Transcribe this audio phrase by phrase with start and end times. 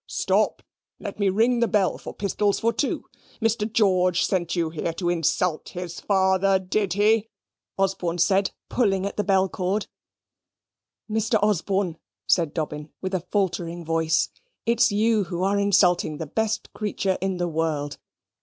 [0.07, 0.63] Stop,
[0.99, 3.05] let me ring the bell for pistols for two.
[3.39, 3.71] Mr.
[3.71, 7.29] George sent you here to insult his father, did he?"
[7.77, 9.85] Osborne said, pulling at the bell cord.
[11.07, 11.37] "Mr.
[11.43, 14.29] Osborne," said Dobbin, with a faltering voice,
[14.65, 17.99] "it's you who are insulting the best creature in the world.